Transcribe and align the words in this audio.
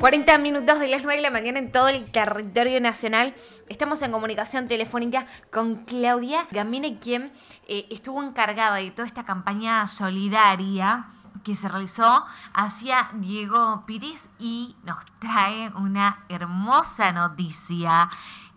40 0.00 0.38
minutos 0.38 0.80
de 0.80 0.88
las 0.88 1.02
9 1.02 1.16
de 1.16 1.22
la 1.22 1.30
mañana 1.30 1.58
en 1.58 1.70
todo 1.70 1.88
el 1.88 2.10
territorio 2.10 2.80
nacional. 2.80 3.34
Estamos 3.68 4.00
en 4.00 4.12
comunicación 4.12 4.66
telefónica 4.66 5.26
con 5.52 5.84
Claudia 5.84 6.46
Gamine, 6.50 6.98
quien 6.98 7.30
eh, 7.68 7.86
estuvo 7.90 8.22
encargada 8.22 8.76
de 8.76 8.90
toda 8.92 9.06
esta 9.06 9.26
campaña 9.26 9.86
solidaria 9.86 11.04
que 11.44 11.54
se 11.54 11.68
realizó 11.68 12.24
hacia 12.54 13.10
Diego 13.12 13.84
Piris 13.86 14.30
y 14.38 14.74
nos 14.84 14.96
trae 15.18 15.70
una 15.76 16.24
hermosa 16.30 17.12
noticia 17.12 18.08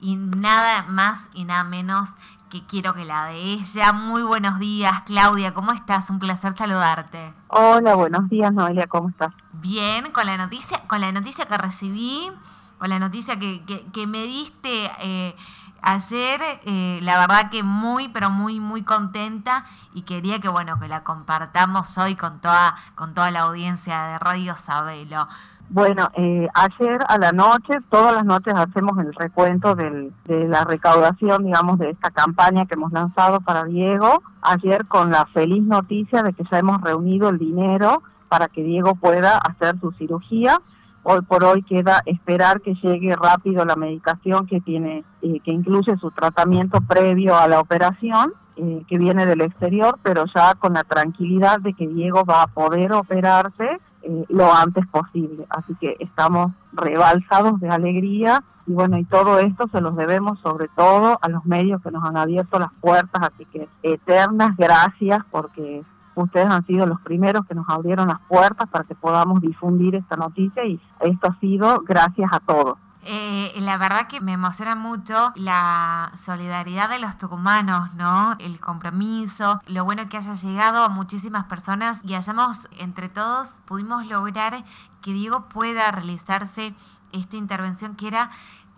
y 0.00 0.14
nada 0.14 0.82
más 0.82 1.28
y 1.34 1.42
nada 1.44 1.64
menos 1.64 2.10
que 2.50 2.64
quiero 2.66 2.94
que 2.94 3.04
la 3.04 3.26
de 3.26 3.40
ella. 3.40 3.92
Muy 3.92 4.22
buenos 4.22 4.60
días, 4.60 5.02
Claudia, 5.06 5.52
¿cómo 5.52 5.72
estás? 5.72 6.08
Un 6.08 6.20
placer 6.20 6.56
saludarte. 6.56 7.34
Hola, 7.48 7.96
buenos 7.96 8.28
días, 8.28 8.52
Noelia, 8.52 8.86
¿cómo 8.86 9.08
estás? 9.08 9.34
Bien, 9.62 10.10
con 10.10 10.26
la 10.26 10.36
noticia, 10.36 10.80
con 10.88 11.00
la 11.00 11.12
noticia 11.12 11.46
que 11.46 11.56
recibí, 11.56 12.32
con 12.78 12.90
la 12.90 12.98
noticia 12.98 13.38
que, 13.38 13.62
que, 13.92 14.06
me 14.08 14.24
diste 14.24 14.90
eh, 15.00 15.36
ayer, 15.82 16.40
eh, 16.64 16.98
la 17.02 17.20
verdad 17.20 17.48
que 17.48 17.62
muy, 17.62 18.08
pero 18.08 18.28
muy, 18.28 18.58
muy 18.58 18.82
contenta 18.82 19.64
y 19.94 20.02
quería 20.02 20.40
que 20.40 20.48
bueno, 20.48 20.80
que 20.80 20.88
la 20.88 21.04
compartamos 21.04 21.96
hoy 21.96 22.16
con 22.16 22.40
toda, 22.40 22.74
con 22.96 23.14
toda 23.14 23.30
la 23.30 23.42
audiencia 23.42 24.02
de 24.06 24.18
Radio 24.18 24.56
Sabelo. 24.56 25.28
Bueno, 25.70 26.10
eh, 26.14 26.48
ayer 26.54 26.98
a 27.06 27.16
la 27.18 27.30
noche, 27.30 27.74
todas 27.88 28.16
las 28.16 28.24
noches 28.24 28.54
hacemos 28.56 28.98
el 28.98 29.14
recuento 29.14 29.76
de 29.76 30.10
la 30.26 30.64
recaudación, 30.64 31.44
digamos, 31.44 31.78
de 31.78 31.90
esta 31.90 32.10
campaña 32.10 32.66
que 32.66 32.74
hemos 32.74 32.90
lanzado 32.90 33.40
para 33.40 33.62
Diego. 33.66 34.24
Ayer 34.42 34.86
con 34.88 35.12
la 35.12 35.24
feliz 35.26 35.62
noticia 35.62 36.24
de 36.24 36.32
que 36.32 36.42
ya 36.50 36.58
hemos 36.58 36.80
reunido 36.80 37.28
el 37.28 37.38
dinero 37.38 38.02
para 38.32 38.48
que 38.48 38.62
Diego 38.62 38.94
pueda 38.94 39.36
hacer 39.36 39.78
su 39.78 39.92
cirugía. 39.92 40.58
Hoy 41.02 41.20
por 41.20 41.44
hoy 41.44 41.62
queda 41.62 42.00
esperar 42.06 42.62
que 42.62 42.74
llegue 42.76 43.14
rápido 43.14 43.66
la 43.66 43.76
medicación 43.76 44.46
que 44.46 44.58
tiene, 44.62 45.04
eh, 45.20 45.40
que 45.44 45.50
incluye 45.50 45.98
su 45.98 46.10
tratamiento 46.12 46.80
previo 46.80 47.36
a 47.36 47.46
la 47.46 47.60
operación. 47.60 48.32
Eh, 48.56 48.84
que 48.86 48.98
viene 48.98 49.24
del 49.24 49.40
exterior, 49.40 49.98
pero 50.02 50.26
ya 50.34 50.54
con 50.56 50.74
la 50.74 50.84
tranquilidad 50.84 51.60
de 51.60 51.72
que 51.72 51.88
Diego 51.88 52.22
va 52.26 52.42
a 52.42 52.46
poder 52.48 52.92
operarse 52.92 53.80
eh, 54.02 54.24
lo 54.28 54.52
antes 54.52 54.86
posible. 54.88 55.46
Así 55.48 55.74
que 55.80 55.96
estamos 56.00 56.52
rebalsados 56.74 57.58
de 57.60 57.70
alegría 57.70 58.44
y 58.66 58.72
bueno, 58.72 58.98
y 58.98 59.04
todo 59.04 59.38
esto 59.38 59.68
se 59.72 59.80
los 59.80 59.96
debemos 59.96 60.38
sobre 60.40 60.68
todo 60.76 61.18
a 61.22 61.28
los 61.30 61.46
medios 61.46 61.80
que 61.82 61.90
nos 61.90 62.04
han 62.04 62.18
abierto 62.18 62.58
las 62.58 62.72
puertas, 62.80 63.22
así 63.22 63.46
que 63.46 63.68
eternas 63.82 64.54
gracias 64.58 65.20
porque 65.30 65.82
ustedes 66.14 66.46
han 66.46 66.66
sido 66.66 66.86
los 66.86 67.00
primeros 67.00 67.46
que 67.46 67.54
nos 67.54 67.68
abrieron 67.68 68.08
las 68.08 68.20
puertas 68.28 68.68
para 68.68 68.84
que 68.84 68.94
podamos 68.94 69.40
difundir 69.40 69.94
esta 69.94 70.16
noticia 70.16 70.64
y 70.64 70.80
esto 71.00 71.30
ha 71.30 71.40
sido 71.40 71.82
gracias 71.86 72.30
a 72.32 72.40
todos. 72.40 72.78
Eh, 73.04 73.52
la 73.58 73.78
verdad 73.78 74.06
que 74.06 74.20
me 74.20 74.32
emociona 74.32 74.76
mucho 74.76 75.32
la 75.34 76.12
solidaridad 76.14 76.88
de 76.88 77.00
los 77.00 77.18
tucumanos, 77.18 77.92
¿no? 77.94 78.36
El 78.38 78.60
compromiso, 78.60 79.60
lo 79.66 79.84
bueno 79.84 80.08
que 80.08 80.18
haya 80.18 80.34
llegado 80.34 80.84
a 80.84 80.88
muchísimas 80.88 81.44
personas 81.46 82.00
y 82.04 82.14
hayamos 82.14 82.68
entre 82.78 83.08
todos 83.08 83.56
pudimos 83.64 84.06
lograr 84.06 84.64
que 85.00 85.12
Diego 85.12 85.48
pueda 85.48 85.90
realizarse 85.90 86.74
esta 87.10 87.36
intervención 87.36 87.96
que 87.96 88.06
era 88.06 88.30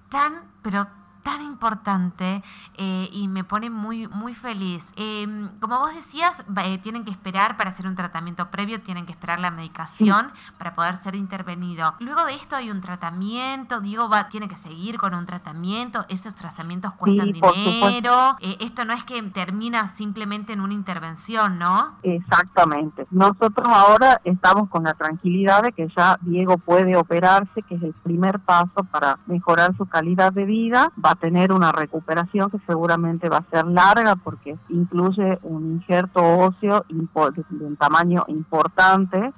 tan, 0.08 0.32
pero 0.62 0.86
tan 1.24 1.42
importante 1.42 2.42
eh, 2.76 3.08
y 3.10 3.26
me 3.26 3.42
pone 3.42 3.70
muy, 3.70 4.06
muy 4.08 4.34
feliz. 4.34 4.88
Em, 4.94 5.48
como 5.58 5.80
vos 5.80 5.94
decías, 5.94 6.44
eh, 6.64 6.78
tienen 6.78 7.04
que 7.04 7.10
esperar 7.10 7.56
para 7.56 7.70
hacer 7.70 7.86
un 7.86 7.96
tratamiento 7.96 8.50
previo, 8.50 8.80
tienen 8.82 9.06
que 9.06 9.12
esperar 9.12 9.40
la 9.40 9.50
medicación 9.50 10.30
para 10.58 10.74
poder 10.74 10.96
ser 10.96 11.16
intervenido. 11.16 11.94
Luego 11.98 12.24
de 12.26 12.34
esto 12.34 12.56
hay 12.56 12.70
un 12.70 12.80
tratamiento, 12.82 13.80
Diego 13.80 14.08
va, 14.08 14.28
tiene 14.28 14.48
que 14.48 14.56
seguir 14.56 14.98
con 14.98 15.14
un 15.14 15.24
tratamiento, 15.24 16.04
esos 16.08 16.34
tratamientos 16.34 16.92
cuestan 16.92 17.32
dinero, 17.32 18.36
eh, 18.40 18.58
esto 18.60 18.84
no 18.84 18.92
es 18.92 19.02
que 19.04 19.20
termina 19.22 19.86
simplemente 19.86 20.52
en 20.52 20.60
una 20.60 20.74
intervención, 20.74 21.58
¿no? 21.58 21.94
Exactamente. 22.02 23.06
Nosotros 23.10 23.66
ahora 23.66 24.20
estamos 24.24 24.68
con 24.68 24.84
la 24.84 24.92
tranquilidad 24.92 25.62
de 25.62 25.72
que 25.72 25.88
ya 25.96 26.18
Diego 26.20 26.58
puede 26.58 26.96
operarse, 26.96 27.62
que 27.62 27.76
es 27.76 27.82
el 27.82 27.94
primer 27.94 28.40
paso 28.40 28.84
para 28.90 29.18
mejorar 29.26 29.74
su 29.78 29.86
calidad 29.86 30.32
de 30.32 30.44
vida. 30.44 30.92
Va 31.02 31.13
tener 31.16 31.52
una 31.52 31.72
recuperación 31.72 32.50
que 32.50 32.58
seguramente 32.66 33.28
va 33.28 33.38
a 33.38 33.50
ser 33.50 33.66
larga 33.66 34.16
porque 34.16 34.56
incluye 34.68 35.38
un 35.42 35.72
injerto 35.72 36.20
óseo 36.22 36.84
de 36.88 37.64
un 37.64 37.76
tamaño 37.76 38.24
importante 38.28 39.32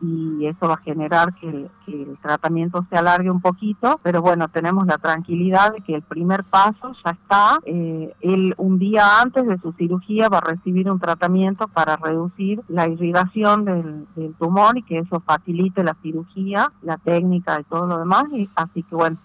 y 0.00 0.46
eso 0.46 0.68
va 0.68 0.74
a 0.74 0.82
generar 0.82 1.34
que 1.34 1.48
el, 1.48 2.18
tratamiento 2.22 2.86
se 2.90 2.96
alargue 2.96 3.30
un 3.30 3.40
poquito, 3.40 3.98
pero 4.02 4.20
bueno, 4.20 4.48
tenemos 4.48 4.86
la 4.86 4.98
tranquilidad 4.98 5.72
de 5.72 5.80
que 5.80 5.94
el 5.94 6.02
primer 6.02 6.44
paso 6.44 6.92
ya 7.04 7.10
está. 7.10 7.58
Eh, 7.64 8.14
él 8.20 8.54
un 8.58 8.78
día 8.78 9.20
antes 9.20 9.46
de 9.46 9.58
su 9.58 9.72
cirugía 9.72 10.28
va 10.28 10.38
a 10.38 10.52
recibir 10.52 10.90
un 10.90 11.00
tratamiento 11.00 11.68
para 11.68 11.96
reducir 11.96 12.60
la 12.68 12.86
irrigación 12.88 13.64
del, 13.64 14.06
del 14.14 14.34
tumor 14.34 14.76
y 14.76 14.82
que 14.82 14.98
eso 14.98 15.20
facilite 15.20 15.82
la 15.82 15.96
cirugía, 16.02 16.70
la 16.82 16.98
técnica 16.98 17.60
y 17.60 17.64
todo 17.64 17.86
lo 17.86 17.98
demás. 17.98 18.24
Y, 18.32 18.48
así 18.54 18.82
que 18.82 18.94
bueno, 18.94 19.16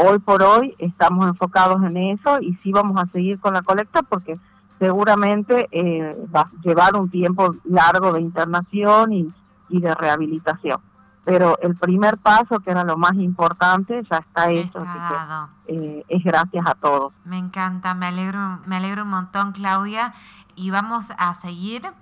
hoy 0.00 0.18
por 0.18 0.42
hoy 0.42 0.74
estamos 0.78 1.26
enfocados 1.26 1.82
en 1.82 1.96
eso 1.96 2.40
y 2.40 2.54
sí 2.62 2.72
vamos 2.72 3.00
a 3.00 3.06
seguir 3.12 3.38
con 3.38 3.54
la 3.54 3.62
colecta 3.62 4.02
porque 4.02 4.38
seguramente 4.78 5.68
eh, 5.70 6.16
va 6.34 6.42
a 6.42 6.50
llevar 6.62 6.96
un 6.96 7.10
tiempo 7.10 7.54
largo 7.64 8.12
de 8.12 8.20
internación 8.22 9.12
y, 9.12 9.32
de 9.68 9.94
rehabilitación. 9.94 10.80
Pero 11.24 11.56
el 11.62 11.76
primer 11.76 12.18
paso, 12.18 12.58
que 12.58 12.72
era 12.72 12.82
lo 12.82 12.96
más 12.96 13.14
importante, 13.14 14.02
ya 14.10 14.16
está 14.16 14.50
hecho. 14.50 14.84
Eh, 15.68 16.04
es 16.08 16.24
gracias 16.24 16.66
a 16.66 16.74
todos. 16.74 17.12
Me 17.24 17.38
encanta, 17.38 17.94
me 17.94 18.06
alegro, 18.06 18.58
me 18.66 18.76
alegro 18.76 19.04
un 19.04 19.10
montón, 19.10 19.52
Claudia. 19.52 20.12
Y 20.56 20.70
vamos 20.70 21.06
a 21.16 21.34
seguir 21.34 21.92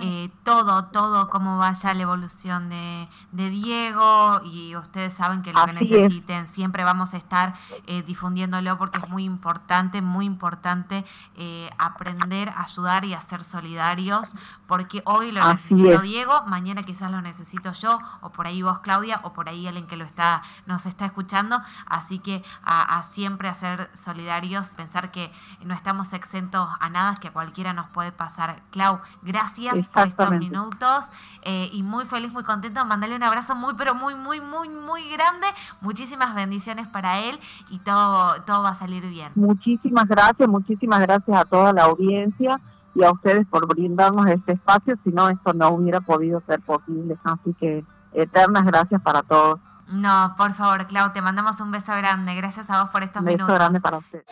eh, 0.00 0.30
todo, 0.42 0.86
todo, 0.86 1.30
cómo 1.30 1.58
vaya 1.58 1.94
la 1.94 2.02
evolución 2.02 2.68
de, 2.68 3.08
Diego 3.32 4.40
y 4.44 4.74
ustedes 4.76 5.14
saben 5.14 5.42
que 5.42 5.52
lo 5.52 5.64
que 5.64 5.72
necesiten, 5.72 6.46
siempre 6.46 6.84
vamos 6.84 7.14
a 7.14 7.16
estar 7.16 7.54
eh, 7.86 8.02
difundiéndolo 8.02 8.76
porque 8.76 8.98
es 8.98 9.08
muy 9.08 9.24
importante, 9.24 10.02
muy 10.02 10.26
importante 10.26 11.04
eh, 11.36 11.70
aprender, 11.78 12.52
ayudar 12.56 13.04
y 13.04 13.14
a 13.14 13.20
ser 13.20 13.44
solidarios, 13.44 14.34
porque 14.66 15.02
hoy 15.04 15.32
lo 15.32 15.46
necesito 15.52 16.00
Diego, 16.00 16.42
mañana 16.46 16.82
quizás 16.82 17.10
lo 17.10 17.22
necesito 17.22 17.72
yo, 17.72 17.98
o 18.20 18.30
por 18.30 18.46
ahí 18.46 18.62
vos 18.62 18.80
Claudia, 18.80 19.20
o 19.22 19.32
por 19.32 19.48
ahí 19.48 19.66
alguien 19.66 19.86
que 19.86 19.96
lo 19.96 20.04
está, 20.04 20.42
nos 20.66 20.86
está 20.86 21.06
escuchando, 21.06 21.60
así 21.86 22.18
que 22.18 22.42
a, 22.62 22.98
a 22.98 23.02
siempre 23.02 23.48
a 23.48 23.54
ser 23.54 23.90
solidarios, 23.94 24.74
pensar 24.74 25.10
que 25.10 25.32
no 25.64 25.74
estamos 25.74 26.12
exentos 26.12 26.68
a 26.80 26.88
nada, 26.88 27.16
que 27.16 27.30
cualquiera 27.30 27.72
nos 27.72 27.86
puede 27.96 28.12
pasar. 28.12 28.60
Clau, 28.72 29.00
gracias 29.22 29.88
por 29.88 30.06
estos 30.06 30.30
minutos 30.32 31.10
eh, 31.40 31.70
y 31.72 31.82
muy 31.82 32.04
feliz, 32.04 32.30
muy 32.30 32.42
contento. 32.42 32.84
Mandale 32.84 33.16
un 33.16 33.22
abrazo 33.22 33.54
muy, 33.54 33.72
pero 33.72 33.94
muy, 33.94 34.14
muy, 34.14 34.38
muy, 34.38 34.68
muy 34.68 35.08
grande. 35.08 35.46
Muchísimas 35.80 36.34
bendiciones 36.34 36.86
para 36.88 37.20
él 37.20 37.40
y 37.70 37.78
todo, 37.78 38.42
todo 38.42 38.62
va 38.62 38.68
a 38.68 38.74
salir 38.74 39.02
bien. 39.08 39.32
Muchísimas 39.34 40.06
gracias, 40.06 40.46
muchísimas 40.46 41.00
gracias 41.00 41.40
a 41.40 41.46
toda 41.46 41.72
la 41.72 41.84
audiencia 41.84 42.60
y 42.94 43.02
a 43.02 43.10
ustedes 43.10 43.46
por 43.46 43.66
brindarnos 43.66 44.26
este 44.26 44.52
espacio, 44.52 44.96
si 45.02 45.10
no, 45.10 45.30
esto 45.30 45.54
no 45.54 45.70
hubiera 45.70 46.02
podido 46.02 46.42
ser 46.46 46.60
posible. 46.60 47.16
Así 47.24 47.54
que 47.58 47.82
eternas 48.12 48.66
gracias 48.66 49.00
para 49.00 49.22
todos. 49.22 49.58
No, 49.88 50.34
por 50.36 50.52
favor, 50.54 50.86
Clau, 50.86 51.12
te 51.12 51.22
mandamos 51.22 51.60
un 51.60 51.70
beso 51.70 51.92
grande. 51.96 52.34
Gracias 52.34 52.68
a 52.70 52.82
vos 52.82 52.90
por 52.90 53.02
estos 53.02 53.22
minutos. 53.22 53.46
Beso 53.46 53.54
grande 53.54 53.80
para 53.80 53.98
usted. 53.98 54.24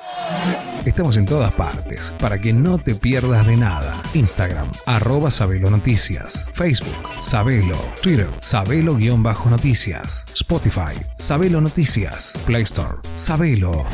Estamos 0.84 1.16
en 1.16 1.26
todas 1.26 1.52
partes 1.52 2.12
para 2.20 2.38
que 2.38 2.52
no 2.52 2.78
te 2.78 2.94
pierdas 2.94 3.46
de 3.46 3.56
nada. 3.56 3.94
Instagram, 4.14 4.66
arroba 4.86 5.30
Sabelo 5.30 5.70
Noticias. 5.70 6.50
Facebook, 6.54 6.94
Sabelo. 7.20 7.78
Twitter, 8.02 8.28
Sabelo-Noticias. 8.40 10.26
Spotify, 10.34 11.00
Sabelo 11.18 11.60
Noticias. 11.60 12.38
Play 12.46 12.62
Store, 12.62 12.98
Sabelo. 13.14 13.84